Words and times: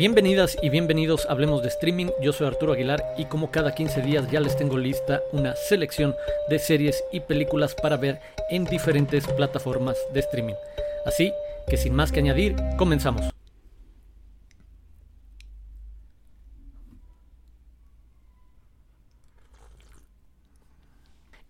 Bienvenidas 0.00 0.56
y 0.62 0.70
bienvenidos 0.70 1.26
a 1.26 1.32
Hablemos 1.32 1.60
de 1.60 1.68
Streaming, 1.68 2.06
yo 2.22 2.32
soy 2.32 2.46
Arturo 2.46 2.72
Aguilar 2.72 3.04
y 3.18 3.26
como 3.26 3.50
cada 3.50 3.74
15 3.74 4.00
días 4.00 4.30
ya 4.30 4.40
les 4.40 4.56
tengo 4.56 4.78
lista 4.78 5.20
una 5.30 5.54
selección 5.54 6.16
de 6.48 6.58
series 6.58 7.04
y 7.12 7.20
películas 7.20 7.74
para 7.74 7.98
ver 7.98 8.18
en 8.48 8.64
diferentes 8.64 9.26
plataformas 9.26 9.98
de 10.14 10.20
streaming. 10.20 10.54
Así 11.04 11.34
que 11.68 11.76
sin 11.76 11.94
más 11.94 12.12
que 12.12 12.20
añadir, 12.20 12.56
comenzamos. 12.78 13.30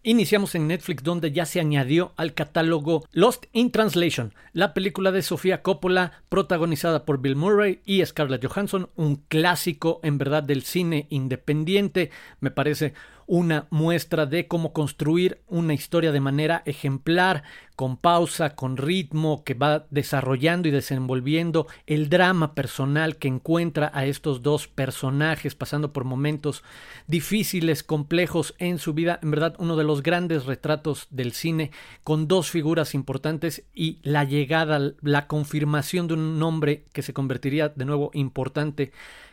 Iniciamos 0.02 0.54
en 0.54 0.66
Netflix 0.66 1.02
donde 1.02 1.30
ya 1.30 1.44
se 1.44 1.60
añadió 1.60 2.14
al 2.16 2.32
catálogo 2.32 3.04
Lost 3.12 3.44
in 3.52 3.70
Translation, 3.70 4.32
la 4.54 4.72
película 4.72 5.12
de 5.12 5.20
Sofía 5.20 5.60
Coppola 5.60 6.22
protagonizada 6.30 7.04
por 7.04 7.20
Bill 7.20 7.36
Murray 7.36 7.82
y 7.84 8.02
Scarlett 8.06 8.46
Johansson, 8.46 8.88
un 8.96 9.16
clásico 9.16 10.00
en 10.02 10.16
verdad 10.16 10.42
del 10.42 10.62
cine 10.62 11.06
independiente, 11.10 12.10
me 12.40 12.50
parece 12.50 12.94
una 13.30 13.68
muestra 13.70 14.26
de 14.26 14.48
cómo 14.48 14.72
construir 14.72 15.40
una 15.46 15.72
historia 15.72 16.10
de 16.10 16.18
manera 16.18 16.64
ejemplar, 16.66 17.44
con 17.76 17.96
pausa, 17.96 18.56
con 18.56 18.76
ritmo, 18.76 19.44
que 19.44 19.54
va 19.54 19.86
desarrollando 19.90 20.66
y 20.66 20.72
desenvolviendo 20.72 21.68
el 21.86 22.08
drama 22.08 22.56
personal 22.56 23.18
que 23.18 23.28
encuentra 23.28 23.92
a 23.94 24.04
estos 24.04 24.42
dos 24.42 24.66
personajes 24.66 25.54
pasando 25.54 25.92
por 25.92 26.02
momentos 26.02 26.64
difíciles, 27.06 27.84
complejos 27.84 28.56
en 28.58 28.80
su 28.80 28.94
vida. 28.94 29.20
En 29.22 29.30
verdad, 29.30 29.54
uno 29.58 29.76
de 29.76 29.84
los 29.84 30.02
grandes 30.02 30.46
retratos 30.46 31.06
del 31.10 31.30
cine 31.30 31.70
con 32.02 32.26
dos 32.26 32.50
figuras 32.50 32.96
importantes 32.96 33.62
y 33.72 34.00
la 34.02 34.24
llegada, 34.24 34.92
la 35.02 35.28
confirmación 35.28 36.08
de 36.08 36.14
un 36.14 36.40
nombre 36.40 36.82
que 36.92 37.02
se 37.02 37.14
convertiría 37.14 37.68
de 37.68 37.84
nuevo 37.84 38.10
importante 38.12 38.90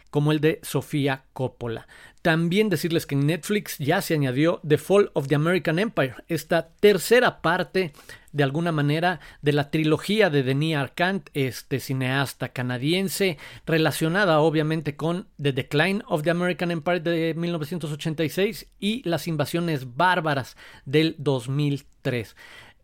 como 0.10 0.32
el 0.32 0.40
de 0.40 0.60
Sofía 0.64 1.26
Coppola. 1.34 1.88
También 2.22 2.70
decirles 2.70 3.06
que 3.06 3.16
en 3.16 3.26
Netflix 3.26 3.78
ya 3.78 4.02
se 4.02 4.14
añadió 4.14 4.60
The 4.68 4.78
Fall 4.78 5.12
of 5.14 5.28
the 5.28 5.36
American 5.36 5.80
Empire, 5.80 6.16
esta 6.28 6.70
tercera 6.80 7.42
parte 7.42 7.94
de 8.34 8.44
alguna 8.44 8.72
manera 8.72 9.20
de 9.42 9.54
la 9.54 9.72
trilogía 9.72 10.30
de 10.30 10.44
Denis 10.44 10.76
Arcand, 10.76 11.30
este 11.34 11.80
cineasta 11.80 12.50
canadiense, 12.50 13.38
relacionada 13.66 14.40
obviamente 14.40 14.96
con 14.96 15.28
The 15.42 15.54
Decline 15.54 16.04
of 16.08 16.24
the 16.24 16.32
American 16.32 16.72
Empire 16.72 17.00
de 17.00 17.34
1986 17.34 18.68
y 18.80 19.08
las 19.10 19.28
invasiones 19.28 19.96
bárbaras 19.96 20.58
del 20.86 21.16
2003. 21.18 22.36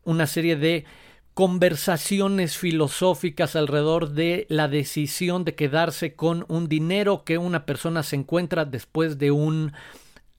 Una 0.06 0.26
serie 0.26 0.56
de 0.56 0.86
conversaciones 1.34 2.58
filosóficas 2.58 3.56
alrededor 3.56 4.12
de 4.12 4.46
la 4.50 4.68
decisión 4.68 5.46
de 5.46 5.56
quedarse 5.56 6.16
con 6.16 6.46
un 6.48 6.70
dinero 6.70 7.24
que 7.24 7.38
una 7.38 7.66
persona 7.66 8.04
se 8.04 8.16
encuentra 8.16 8.66
después 8.66 9.18
de 9.18 9.32
un 9.32 9.74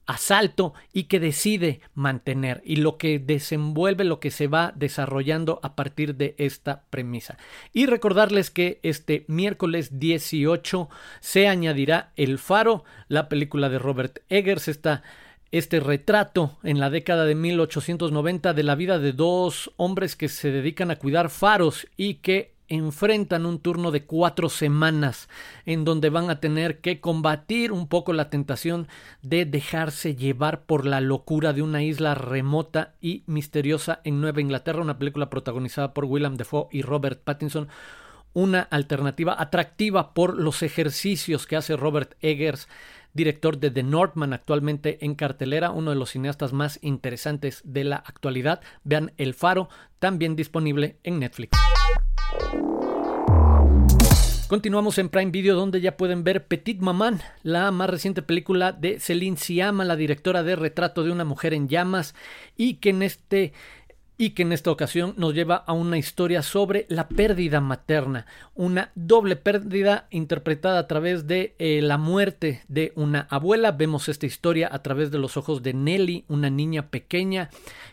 asalto 0.05 0.73
y 0.93 1.05
que 1.05 1.19
decide 1.19 1.81
mantener 1.95 2.61
y 2.63 2.77
lo 2.77 2.97
que 2.97 3.19
desenvuelve 3.19 4.03
lo 4.03 4.19
que 4.19 4.31
se 4.31 4.47
va 4.47 4.71
desarrollando 4.75 5.59
a 5.63 5.75
partir 5.75 6.15
de 6.15 6.35
esta 6.37 6.83
premisa. 6.89 7.37
Y 7.73 7.87
recordarles 7.87 8.51
que 8.51 8.79
este 8.83 9.25
miércoles 9.27 9.99
18 9.99 10.89
se 11.19 11.47
añadirá 11.47 12.11
El 12.15 12.37
Faro, 12.37 12.83
la 13.07 13.29
película 13.29 13.69
de 13.69 13.79
Robert 13.79 14.19
Eggers, 14.29 14.67
esta 14.67 15.03
este 15.51 15.79
retrato 15.79 16.57
en 16.63 16.79
la 16.79 16.89
década 16.89 17.25
de 17.25 17.35
1890 17.35 18.53
de 18.53 18.63
la 18.63 18.75
vida 18.75 18.99
de 18.99 19.13
dos 19.13 19.71
hombres 19.77 20.15
que 20.15 20.29
se 20.29 20.51
dedican 20.51 20.91
a 20.91 20.97
cuidar 20.97 21.29
faros 21.29 21.87
y 21.97 22.15
que 22.15 22.55
enfrentan 22.67 23.45
un 23.45 23.59
turno 23.59 23.91
de 23.91 24.05
cuatro 24.05 24.49
semanas 24.49 25.29
en 25.65 25.85
donde 25.85 26.09
van 26.09 26.29
a 26.29 26.39
tener 26.39 26.79
que 26.79 26.99
combatir 26.99 27.71
un 27.71 27.87
poco 27.87 28.13
la 28.13 28.29
tentación 28.29 28.87
de 29.21 29.45
dejarse 29.45 30.15
llevar 30.15 30.63
por 30.63 30.85
la 30.85 31.01
locura 31.01 31.53
de 31.53 31.61
una 31.61 31.83
isla 31.83 32.15
remota 32.15 32.95
y 33.01 33.23
misteriosa 33.27 34.01
en 34.03 34.19
Nueva 34.19 34.41
Inglaterra, 34.41 34.81
una 34.81 34.97
película 34.97 35.29
protagonizada 35.29 35.93
por 35.93 36.05
William 36.05 36.37
Defoe 36.37 36.67
y 36.71 36.81
Robert 36.81 37.21
Pattinson, 37.23 37.67
una 38.33 38.61
alternativa 38.61 39.35
atractiva 39.39 40.13
por 40.13 40.37
los 40.37 40.63
ejercicios 40.63 41.47
que 41.47 41.55
hace 41.55 41.77
Robert 41.77 42.15
Eggers 42.21 42.67
director 43.15 43.57
de 43.57 43.71
The 43.71 43.81
Northman, 43.81 44.33
actualmente 44.33 45.03
en 45.03 45.15
cartelera, 45.15 45.71
uno 45.71 45.89
de 45.89 45.95
los 45.95 46.11
cineastas 46.11 46.53
más 46.53 46.77
interesantes 46.83 47.61
de 47.65 47.85
la 47.85 47.95
actualidad. 47.95 48.61
Vean 48.83 49.13
El 49.17 49.33
Faro, 49.33 49.69
también 49.97 50.35
disponible 50.35 50.99
en 51.03 51.19
Netflix. 51.19 51.57
Continuamos 54.47 54.99
en 54.99 55.09
Prime 55.09 55.31
Video 55.31 55.55
donde 55.55 55.81
ya 55.81 55.97
pueden 55.97 56.23
ver 56.23 56.45
Petit 56.45 56.79
Maman, 56.79 57.19
la 57.41 57.71
más 57.71 57.89
reciente 57.89 58.21
película 58.21 58.73
de 58.73 58.99
Celine 58.99 59.37
Siama, 59.37 59.85
la 59.85 59.95
directora 59.95 60.43
de 60.43 60.55
Retrato 60.55 61.03
de 61.03 61.11
una 61.11 61.25
mujer 61.25 61.55
en 61.55 61.67
llamas 61.67 62.13
y 62.55 62.75
que 62.75 62.91
en 62.91 63.01
este 63.01 63.53
y 64.17 64.31
que 64.31 64.43
en 64.43 64.53
esta 64.53 64.71
ocasión 64.71 65.13
nos 65.17 65.33
lleva 65.33 65.55
a 65.55 65.73
una 65.73 65.97
historia 65.97 66.41
sobre 66.41 66.85
la 66.89 67.07
pérdida 67.07 67.59
materna, 67.61 68.25
una 68.53 68.91
doble 68.95 69.35
pérdida 69.35 70.07
interpretada 70.09 70.79
a 70.79 70.87
través 70.87 71.27
de 71.27 71.55
eh, 71.59 71.81
la 71.81 71.97
muerte 71.97 72.63
de 72.67 72.93
una 72.95 73.27
abuela. 73.29 73.71
Vemos 73.71 74.07
esta 74.07 74.25
historia 74.25 74.69
a 74.71 74.81
través 74.81 75.11
de 75.11 75.19
los 75.19 75.37
ojos 75.37 75.63
de 75.63 75.73
Nelly, 75.73 76.25
una 76.27 76.49
niña 76.49 76.89
pequeña 76.89 77.49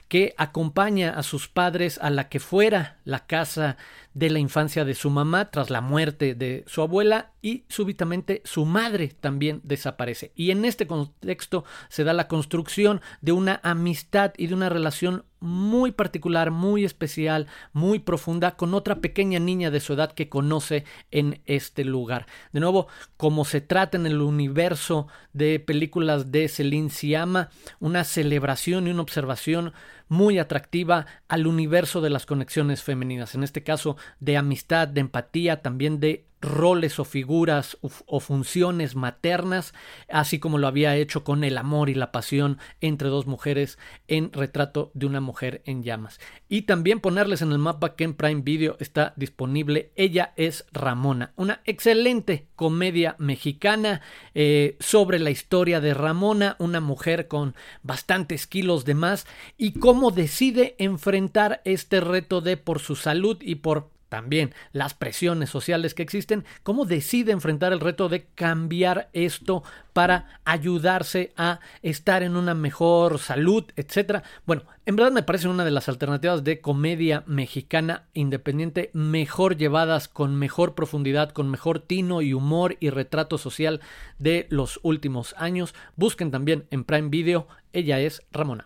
que 0.08 0.34
acompaña 0.36 1.10
a 1.10 1.22
sus 1.22 1.48
padres 1.48 1.98
a 2.02 2.10
la 2.10 2.28
que 2.28 2.38
fuera 2.38 2.98
la 3.04 3.26
casa 3.26 3.76
de 4.14 4.28
la 4.28 4.38
infancia 4.38 4.84
de 4.84 4.94
su 4.94 5.08
mamá 5.08 5.50
tras 5.50 5.70
la 5.70 5.80
muerte 5.80 6.34
de 6.34 6.64
su 6.66 6.82
abuela 6.82 7.32
y 7.40 7.64
súbitamente 7.68 8.42
su 8.44 8.66
madre 8.66 9.08
también 9.08 9.60
desaparece. 9.64 10.32
Y 10.36 10.50
en 10.50 10.64
este 10.64 10.86
contexto 10.86 11.64
se 11.88 12.04
da 12.04 12.12
la 12.12 12.28
construcción 12.28 13.00
de 13.22 13.32
una 13.32 13.60
amistad 13.62 14.32
y 14.36 14.48
de 14.48 14.54
una 14.54 14.68
relación 14.68 15.24
muy 15.42 15.92
particular, 15.92 16.50
muy 16.50 16.84
especial, 16.84 17.48
muy 17.72 17.98
profunda 17.98 18.56
con 18.56 18.72
otra 18.74 19.00
pequeña 19.00 19.38
niña 19.38 19.70
de 19.70 19.80
su 19.80 19.92
edad 19.92 20.12
que 20.12 20.28
conoce 20.28 20.84
en 21.10 21.42
este 21.46 21.84
lugar. 21.84 22.26
De 22.52 22.60
nuevo, 22.60 22.86
como 23.16 23.44
se 23.44 23.60
trata 23.60 23.98
en 23.98 24.06
el 24.06 24.22
universo 24.22 25.08
de 25.32 25.60
películas 25.60 26.32
de 26.32 26.48
Celine 26.48 26.90
Siama, 26.90 27.50
una 27.80 28.04
celebración 28.04 28.86
y 28.86 28.90
una 28.92 29.02
observación 29.02 29.72
muy 30.08 30.38
atractiva 30.38 31.06
al 31.28 31.46
universo 31.46 32.00
de 32.00 32.10
las 32.10 32.26
conexiones 32.26 32.82
femeninas, 32.82 33.34
en 33.34 33.42
este 33.42 33.62
caso 33.62 33.96
de 34.20 34.36
amistad, 34.36 34.88
de 34.88 35.00
empatía, 35.00 35.62
también 35.62 36.00
de 36.00 36.26
roles 36.42 36.98
o 36.98 37.04
figuras 37.04 37.78
o, 37.80 38.20
funciones 38.20 38.96
maternas, 38.96 39.72
así 40.08 40.38
como 40.38 40.58
lo 40.58 40.66
había 40.66 40.96
hecho 40.96 41.24
con 41.24 41.44
el 41.44 41.56
amor 41.56 41.88
y 41.88 41.94
la 41.94 42.12
pasión 42.12 42.58
entre 42.80 43.08
dos 43.08 43.26
mujeres 43.26 43.78
en 44.08 44.32
Retrato 44.32 44.90
de 44.94 45.06
una 45.06 45.20
mujer 45.20 45.62
en 45.64 45.82
llamas. 45.82 46.20
Y 46.48 46.62
también 46.62 47.00
ponerles 47.00 47.40
en 47.40 47.52
el 47.52 47.58
mapa 47.58 47.94
que 47.94 48.04
en 48.04 48.14
Prime 48.14 48.42
Video 48.42 48.76
está 48.80 49.14
disponible 49.16 49.92
Ella 49.96 50.34
es 50.36 50.66
Ramona, 50.72 51.32
una 51.36 51.60
excelente 51.64 52.48
comedia 52.56 53.16
mexicana 53.18 54.02
eh, 54.34 54.76
sobre 54.80 55.18
la 55.18 55.30
historia 55.30 55.80
de 55.80 55.94
Ramona, 55.94 56.56
una 56.58 56.80
mujer 56.80 57.28
con 57.28 57.54
bastantes 57.82 58.46
kilos 58.46 58.84
de 58.84 58.94
más 58.94 59.26
y 59.56 59.72
cómo 59.72 60.10
decide 60.10 60.74
enfrentar 60.78 61.62
este 61.64 62.00
reto 62.00 62.40
de 62.40 62.56
por 62.56 62.80
su 62.80 62.96
salud 62.96 63.38
y 63.40 63.56
por 63.56 63.91
también 64.12 64.52
las 64.72 64.92
presiones 64.92 65.48
sociales 65.48 65.94
que 65.94 66.02
existen, 66.02 66.44
cómo 66.62 66.84
decide 66.84 67.32
enfrentar 67.32 67.72
el 67.72 67.80
reto 67.80 68.10
de 68.10 68.26
cambiar 68.34 69.08
esto 69.14 69.62
para 69.94 70.38
ayudarse 70.44 71.32
a 71.38 71.60
estar 71.80 72.22
en 72.22 72.36
una 72.36 72.52
mejor 72.52 73.18
salud, 73.18 73.64
etcétera. 73.74 74.22
Bueno, 74.44 74.64
en 74.84 74.96
verdad 74.96 75.12
me 75.12 75.22
parece 75.22 75.48
una 75.48 75.64
de 75.64 75.70
las 75.70 75.88
alternativas 75.88 76.44
de 76.44 76.60
comedia 76.60 77.24
mexicana 77.26 78.04
independiente 78.12 78.90
mejor 78.92 79.56
llevadas, 79.56 80.08
con 80.08 80.36
mejor 80.36 80.74
profundidad, 80.74 81.30
con 81.30 81.50
mejor 81.50 81.80
tino 81.80 82.20
y 82.20 82.34
humor 82.34 82.76
y 82.80 82.90
retrato 82.90 83.38
social 83.38 83.80
de 84.18 84.46
los 84.50 84.78
últimos 84.82 85.34
años. 85.38 85.74
Busquen 85.96 86.30
también 86.30 86.66
en 86.70 86.84
Prime 86.84 87.08
Video, 87.08 87.48
ella 87.72 87.98
es 87.98 88.20
Ramona. 88.30 88.64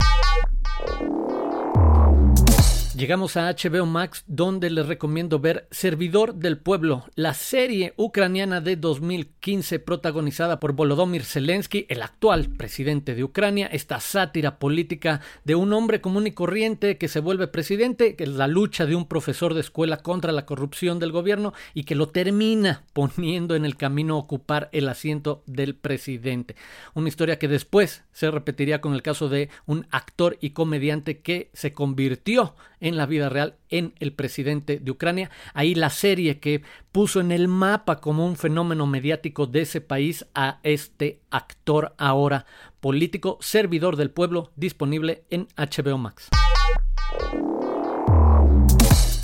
Llegamos 2.96 3.36
a 3.36 3.52
HBO 3.52 3.84
Max 3.84 4.24
donde 4.26 4.70
les 4.70 4.86
recomiendo 4.86 5.38
ver 5.38 5.68
Servidor 5.70 6.34
del 6.36 6.56
Pueblo, 6.56 7.04
la 7.14 7.34
serie 7.34 7.92
ucraniana 7.98 8.62
de 8.62 8.76
2015 8.76 9.80
protagonizada 9.80 10.58
por 10.60 10.72
Volodymyr 10.72 11.22
Zelensky, 11.22 11.84
el 11.90 12.00
actual 12.00 12.48
presidente 12.48 13.14
de 13.14 13.22
Ucrania, 13.22 13.66
esta 13.66 14.00
sátira 14.00 14.58
política 14.58 15.20
de 15.44 15.54
un 15.54 15.74
hombre 15.74 16.00
común 16.00 16.26
y 16.26 16.32
corriente 16.32 16.96
que 16.96 17.08
se 17.08 17.20
vuelve 17.20 17.48
presidente, 17.48 18.16
que 18.16 18.24
es 18.24 18.30
la 18.30 18.48
lucha 18.48 18.86
de 18.86 18.96
un 18.96 19.06
profesor 19.06 19.52
de 19.52 19.60
escuela 19.60 19.98
contra 19.98 20.32
la 20.32 20.46
corrupción 20.46 20.98
del 20.98 21.12
gobierno 21.12 21.52
y 21.74 21.84
que 21.84 21.96
lo 21.96 22.08
termina 22.08 22.82
poniendo 22.94 23.54
en 23.54 23.66
el 23.66 23.76
camino 23.76 24.14
a 24.14 24.20
ocupar 24.20 24.70
el 24.72 24.88
asiento 24.88 25.42
del 25.44 25.74
presidente. 25.74 26.56
Una 26.94 27.10
historia 27.10 27.38
que 27.38 27.46
después 27.46 28.04
se 28.12 28.30
repetiría 28.30 28.80
con 28.80 28.94
el 28.94 29.02
caso 29.02 29.28
de 29.28 29.50
un 29.66 29.86
actor 29.90 30.38
y 30.40 30.50
comediante 30.50 31.20
que 31.20 31.50
se 31.52 31.74
convirtió 31.74 32.54
en 32.80 32.96
la 32.96 33.06
vida 33.06 33.28
real 33.28 33.56
en 33.68 33.94
el 33.98 34.12
presidente 34.12 34.78
de 34.78 34.90
Ucrania. 34.90 35.30
Ahí 35.54 35.74
la 35.74 35.90
serie 35.90 36.38
que 36.40 36.62
puso 36.92 37.20
en 37.20 37.32
el 37.32 37.48
mapa 37.48 38.00
como 38.00 38.26
un 38.26 38.36
fenómeno 38.36 38.86
mediático 38.86 39.46
de 39.46 39.62
ese 39.62 39.80
país 39.80 40.26
a 40.34 40.60
este 40.62 41.20
actor 41.30 41.94
ahora 41.98 42.46
político, 42.80 43.38
servidor 43.40 43.96
del 43.96 44.10
pueblo, 44.10 44.52
disponible 44.56 45.24
en 45.30 45.48
HBO 45.56 45.98
Max. 45.98 46.28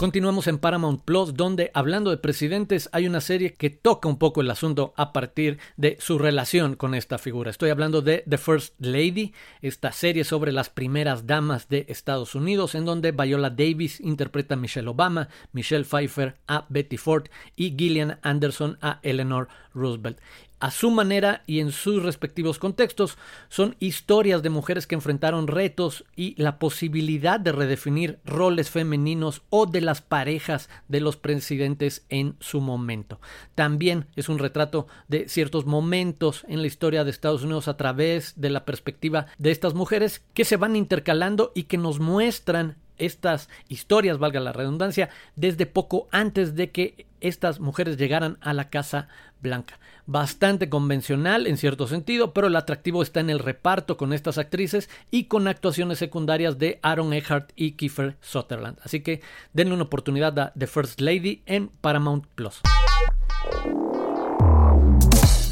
Continuamos 0.03 0.49
en 0.49 0.59
Paramount 0.59 1.05
Plus, 1.05 1.35
donde 1.35 1.71
hablando 1.75 2.11
de 2.11 2.17
presidentes 2.17 2.89
hay 2.91 3.07
una 3.07 3.21
serie 3.21 3.55
que 3.55 3.71
toca 3.71 4.09
un 4.09 4.19
poco 4.19 4.41
el 4.41 4.51
asunto 4.51 4.93
a 4.97 5.13
partir 5.13 5.61
de 5.77 5.97
su 6.01 6.19
relación 6.19 6.75
con 6.75 6.97
esta 6.97 7.19
figura. 7.19 7.53
Estoy 7.53 7.71
hablando 7.71 8.03
de 8.03 8.25
The 8.29 8.37
First 8.37 8.75
Lady, 8.81 9.33
esta 9.61 9.93
serie 9.93 10.25
sobre 10.25 10.51
las 10.51 10.71
primeras 10.71 11.29
damas 11.29 11.69
de 11.69 11.87
Estados 11.89 12.35
Unidos, 12.35 12.75
en 12.75 12.85
donde 12.85 13.13
Viola 13.13 13.51
Davis 13.51 14.01
interpreta 14.01 14.55
a 14.55 14.57
Michelle 14.57 14.89
Obama, 14.89 15.29
Michelle 15.53 15.85
Pfeiffer 15.85 16.35
a 16.49 16.67
Betty 16.69 16.97
Ford 16.97 17.27
y 17.55 17.77
Gillian 17.79 18.19
Anderson 18.23 18.79
a 18.83 18.99
Eleanor 19.05 19.47
Roosevelt 19.73 20.19
a 20.63 20.71
su 20.71 20.93
manera 20.93 21.43
y 21.49 21.59
en 21.59 21.73
sus 21.73 22.05
respectivos 22.05 22.61
contextos, 22.61 23.19
son 23.49 23.75
historias 23.81 24.45
de 24.45 24.49
mujeres 24.49 24.87
que 24.87 24.95
enfrentaron 24.95 25.49
retos 25.49 26.05
y 26.15 26.41
la 26.41 26.61
posibilidad 26.61 27.41
de 27.41 27.51
redefinir 27.51 28.21
roles 28.25 28.71
femeninos 28.71 29.43
o 29.51 29.67
de 29.67 29.81
las 29.81 30.03
parejas 30.03 30.71
de 30.87 31.01
los 31.01 31.17
presidentes 31.17 32.07
en 32.11 32.37
su 32.39 32.61
momento. 32.61 33.21
También 33.57 34.07
es 34.15 34.29
un 34.29 34.39
retrato 34.39 34.87
de 35.09 35.29
ciertos 35.29 35.67
momentos 35.67 36.47
en 36.47 36.61
la 36.61 36.69
historia 36.69 37.03
de 37.03 37.11
Estados 37.11 37.43
Unidos 37.43 37.67
a 37.67 37.77
través 37.77 38.41
de 38.41 38.51
la 38.51 38.65
perspectiva 38.65 39.27
de 39.39 39.51
estas 39.51 39.75
mujeres 39.75 40.23
que 40.33 40.45
se 40.45 40.57
van 40.57 40.77
intercalando 40.77 41.51
y 41.57 41.65
que 41.65 41.77
nos 41.77 41.99
muestran 41.99 42.77
estas 43.07 43.49
historias, 43.69 44.19
valga 44.19 44.41
la 44.41 44.53
redundancia, 44.53 45.11
desde 45.37 45.67
poco 45.67 46.09
antes 46.11 46.55
de 46.55 46.71
que 46.71 47.07
estas 47.21 47.61
mujeres 47.61 47.97
llegaran 47.97 48.39
a 48.41 48.53
la 48.53 48.69
Casa 48.69 49.09
Blanca. 49.41 49.79
Bastante 50.07 50.69
convencional 50.69 51.47
en 51.47 51.57
cierto 51.57 51.87
sentido, 51.87 52.33
pero 52.33 52.49
el 52.49 52.57
atractivo 52.57 53.03
está 53.03 53.21
en 53.21 53.31
el 53.31 53.39
reparto 53.39 53.97
con 53.97 54.13
estas 54.13 54.39
actrices 54.39 54.91
y 55.11 55.25
con 55.25 55.47
actuaciones 55.47 55.99
secundarias 55.99 56.59
de 56.59 56.81
Aaron 56.83 57.13
Eckhart 57.13 57.53
y 57.57 57.73
Kiefer 57.73 58.17
Sutherland. 58.21 58.79
Así 58.83 59.01
que 59.01 59.21
denle 59.53 59.75
una 59.75 59.85
oportunidad 59.85 60.39
a 60.39 60.53
The 60.59 60.67
First 60.67 61.01
Lady 61.01 61.43
en 61.47 61.69
Paramount 61.69 62.27
Plus. 62.35 62.63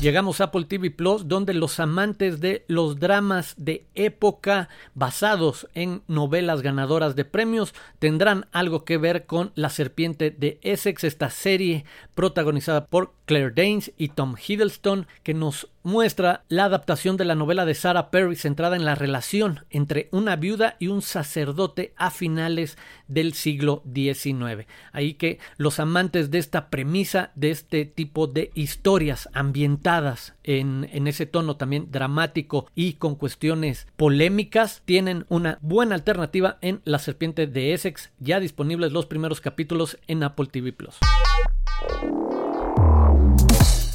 Llegamos 0.00 0.41
a 0.41 0.44
Apple 0.44 0.64
TV 0.64 0.91
Plus, 0.91 1.29
donde 1.29 1.52
los 1.52 1.79
amantes 1.79 2.41
de 2.41 2.64
los 2.69 2.99
dramas 2.99 3.55
de 3.58 3.85
época 3.94 4.70
basados 4.94 5.69
en 5.75 6.00
novelas 6.08 6.62
ganadoras 6.62 7.17
de 7.17 7.26
premios 7.26 7.75
tendrán 7.99 8.47
algo 8.50 8.87
que 8.87 8.97
ver 8.97 9.26
con 9.26 9.52
La 9.56 9.69
Serpiente 9.69 10.31
de 10.31 10.58
Essex, 10.62 11.05
esta 11.05 11.29
serie 11.29 11.85
protagonizada 12.14 12.87
por 12.87 13.12
Claire 13.31 13.53
Danes 13.55 13.93
y 13.97 14.09
Tom 14.09 14.35
Hiddleston, 14.35 15.06
que 15.23 15.35
nos 15.35 15.69
muestra 15.85 16.43
la 16.49 16.65
adaptación 16.65 17.17
de 17.17 17.25
la 17.25 17.37
novela 17.37 17.65
de 17.65 17.75
Sarah 17.77 18.11
Perry 18.11 18.35
centrada 18.35 18.75
en 18.75 18.85
la 18.85 18.97
relación 18.97 19.65
entre 19.71 20.09
una 20.11 20.35
viuda 20.35 20.75
y 20.81 20.88
un 20.88 21.00
sacerdote 21.00 21.94
a 21.97 22.11
finales 22.11 22.77
del 23.06 23.32
siglo 23.35 23.85
XIX. 23.94 24.67
Ahí 24.91 25.15
que 25.15 25.38
los 25.59 25.79
amantes 25.79 26.32
de 26.32 26.38
esta 26.38 26.71
premisa, 26.71 27.31
de 27.37 27.53
este 27.53 27.85
tipo 27.85 28.27
de 28.27 28.50
historias 28.56 29.29
ambientadas 29.33 30.35
en, 30.43 30.88
en 30.91 31.06
ese 31.06 31.26
tono 31.26 31.56
también 31.56 31.93
dramático 31.93 32.67
y 32.75 32.94
con 32.94 33.15
cuestiones 33.15 33.87
polémicas, 33.97 34.83
tienen 34.85 35.25
una 35.29 35.56
buena 35.61 35.94
alternativa 35.94 36.59
en 36.62 36.81
La 36.85 36.99
Serpiente 36.99 37.47
de 37.47 37.75
Essex, 37.75 38.11
ya 38.19 38.41
disponibles 38.41 38.91
los 38.91 39.06
primeros 39.06 39.41
capítulos 39.41 39.99
en 40.09 40.25
Apple 40.25 40.49
TV 40.50 40.73
Plus. 40.73 40.99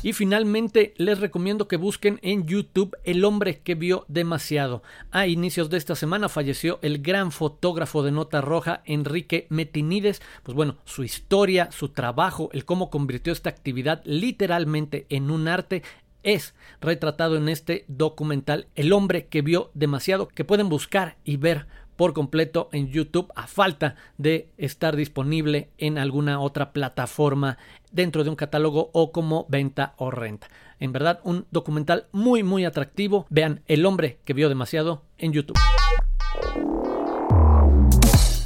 Y 0.06 0.13
finalmente 0.13 0.94
les 0.98 1.19
recomiendo 1.19 1.68
que 1.68 1.78
busquen 1.78 2.19
en 2.22 2.46
YouTube 2.46 2.96
El 3.06 3.25
hombre 3.25 3.62
que 3.62 3.74
vio 3.74 4.06
demasiado. 4.07 4.84
A 5.10 5.25
inicios 5.25 5.72
de 5.72 5.78
esta 5.78 5.96
semana 5.96 6.30
falleció 6.30 6.78
el 6.84 7.02
gran 7.02 7.31
fotógrafo 7.31 8.04
de 8.04 8.12
nota 8.12 8.40
roja 8.40 8.84
Enrique 8.86 9.48
Metinides. 9.50 10.22
Pues 10.44 10.56
bueno, 10.56 10.78
su 10.86 11.04
historia, 11.04 11.72
su 11.72 11.90
trabajo, 11.90 12.50
el 12.54 12.66
cómo 12.66 12.92
convirtió 12.92 13.34
esta 13.34 13.50
actividad 13.50 14.04
literalmente 14.06 15.07
en 15.10 15.31
un 15.31 15.48
arte 15.48 15.81
es 16.22 16.54
retratado 16.81 17.36
en 17.36 17.50
este 17.50 17.86
documental 17.88 18.68
El 18.75 18.94
hombre 18.94 19.25
que 19.25 19.42
vio 19.42 19.72
demasiado 19.74 20.28
que 20.28 20.46
pueden 20.46 20.69
buscar 20.69 21.18
y 21.24 21.38
ver 21.38 21.66
por 21.95 22.13
completo 22.13 22.69
en 22.71 22.88
YouTube 22.88 23.31
a 23.36 23.47
falta 23.47 23.95
de 24.18 24.50
estar 24.57 24.95
disponible 24.95 25.69
en 25.77 25.97
alguna 25.97 26.39
otra 26.39 26.71
plataforma 26.71 27.57
dentro 27.92 28.24
de 28.24 28.30
un 28.30 28.36
catálogo 28.36 28.89
o 28.94 29.12
como 29.12 29.45
venta 29.50 29.94
o 29.97 30.12
renta. 30.12 30.47
En 30.80 30.92
verdad, 30.92 31.19
un 31.24 31.45
documental 31.51 32.07
muy 32.12 32.44
muy 32.44 32.65
atractivo. 32.65 33.25
Vean 33.30 33.62
El 33.68 33.86
hombre 33.86 34.19
que 34.25 34.33
vio 34.33 34.50
demasiado 34.50 35.03
en 35.18 35.31
YouTube. 35.31 35.57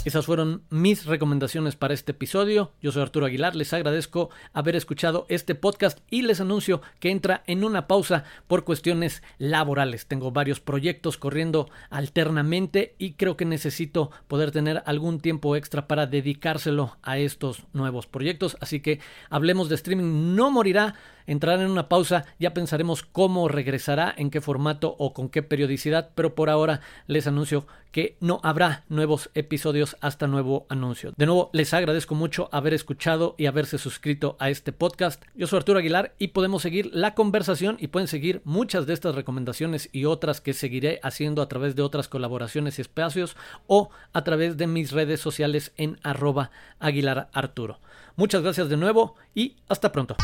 Esas 0.09 0.25
fueron 0.25 0.63
mis 0.71 1.05
recomendaciones 1.05 1.75
para 1.75 1.93
este 1.93 2.13
episodio. 2.13 2.71
Yo 2.81 2.91
soy 2.91 3.03
Arturo 3.03 3.27
Aguilar, 3.27 3.55
les 3.55 3.73
agradezco 3.73 4.31
haber 4.53 4.75
escuchado 4.75 5.27
este 5.29 5.53
podcast 5.53 5.99
y 6.09 6.23
les 6.23 6.41
anuncio 6.41 6.81
que 6.99 7.11
entra 7.11 7.43
en 7.45 7.63
una 7.63 7.85
pausa 7.85 8.23
por 8.47 8.63
cuestiones 8.63 9.21
laborales. 9.37 10.07
Tengo 10.07 10.31
varios 10.31 10.61
proyectos 10.61 11.19
corriendo 11.19 11.69
alternamente 11.91 12.95
y 12.97 13.13
creo 13.13 13.37
que 13.37 13.45
necesito 13.45 14.09
poder 14.27 14.49
tener 14.49 14.81
algún 14.87 15.19
tiempo 15.19 15.55
extra 15.55 15.87
para 15.87 16.07
dedicárselo 16.07 16.97
a 17.03 17.19
estos 17.19 17.67
nuevos 17.73 18.07
proyectos. 18.07 18.57
Así 18.61 18.79
que 18.79 19.01
hablemos 19.29 19.69
de 19.69 19.75
streaming, 19.75 20.33
no 20.35 20.49
morirá 20.49 20.95
entrar 21.27 21.61
en 21.61 21.69
una 21.69 21.87
pausa, 21.87 22.25
ya 22.39 22.55
pensaremos 22.55 23.03
cómo 23.03 23.47
regresará, 23.47 24.11
en 24.17 24.31
qué 24.31 24.41
formato 24.41 24.95
o 24.97 25.13
con 25.13 25.29
qué 25.29 25.43
periodicidad, 25.43 26.09
pero 26.15 26.33
por 26.33 26.49
ahora 26.49 26.81
les 27.05 27.27
anuncio 27.27 27.67
que 27.91 28.17
no 28.19 28.39
habrá 28.43 28.83
nuevos 28.89 29.29
episodios 29.33 29.97
hasta 30.01 30.27
nuevo 30.27 30.65
anuncio. 30.69 31.13
De 31.17 31.25
nuevo, 31.25 31.49
les 31.53 31.73
agradezco 31.73 32.15
mucho 32.15 32.49
haber 32.51 32.73
escuchado 32.73 33.35
y 33.37 33.45
haberse 33.45 33.77
suscrito 33.77 34.35
a 34.39 34.49
este 34.49 34.71
podcast. 34.71 35.23
Yo 35.35 35.47
soy 35.47 35.57
Arturo 35.57 35.79
Aguilar 35.79 36.13
y 36.19 36.29
podemos 36.29 36.61
seguir 36.61 36.89
la 36.93 37.15
conversación 37.15 37.77
y 37.79 37.87
pueden 37.87 38.07
seguir 38.07 38.41
muchas 38.45 38.85
de 38.85 38.93
estas 38.93 39.15
recomendaciones 39.15 39.89
y 39.91 40.05
otras 40.05 40.41
que 40.41 40.53
seguiré 40.53 40.99
haciendo 41.03 41.41
a 41.41 41.49
través 41.49 41.75
de 41.75 41.81
otras 41.81 42.07
colaboraciones 42.07 42.77
y 42.77 42.81
espacios 42.81 43.35
o 43.67 43.89
a 44.13 44.23
través 44.23 44.57
de 44.57 44.67
mis 44.67 44.91
redes 44.91 45.19
sociales 45.19 45.73
en 45.77 45.99
arroba 46.03 46.51
Arturo. 46.79 47.79
Muchas 48.15 48.41
gracias 48.41 48.69
de 48.69 48.77
nuevo 48.77 49.15
y 49.33 49.55
hasta 49.67 49.91
pronto. 49.91 50.15